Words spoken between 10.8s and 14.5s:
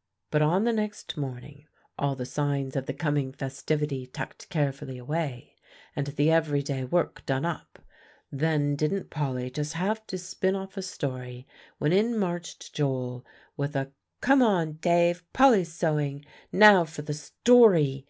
story when in marched Joel with a "Come